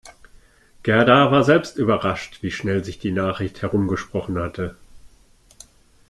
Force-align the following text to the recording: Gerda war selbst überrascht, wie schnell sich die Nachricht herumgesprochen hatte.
Gerda 0.81 1.31
war 1.31 1.43
selbst 1.43 1.77
überrascht, 1.77 2.41
wie 2.41 2.49
schnell 2.49 2.83
sich 2.83 2.97
die 2.97 3.11
Nachricht 3.11 3.61
herumgesprochen 3.61 4.39
hatte. 4.39 4.75